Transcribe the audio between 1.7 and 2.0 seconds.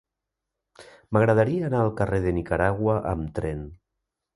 al